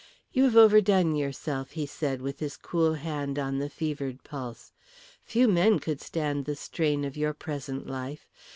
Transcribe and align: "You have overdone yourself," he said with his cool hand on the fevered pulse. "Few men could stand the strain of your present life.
"You 0.33 0.45
have 0.45 0.57
overdone 0.57 1.13
yourself," 1.15 1.73
he 1.73 1.85
said 1.85 2.23
with 2.23 2.39
his 2.39 2.57
cool 2.57 2.95
hand 2.95 3.37
on 3.37 3.59
the 3.59 3.69
fevered 3.69 4.23
pulse. 4.23 4.73
"Few 5.23 5.47
men 5.47 5.77
could 5.77 6.01
stand 6.01 6.45
the 6.45 6.55
strain 6.55 7.05
of 7.05 7.15
your 7.15 7.35
present 7.35 7.85
life. 7.85 8.27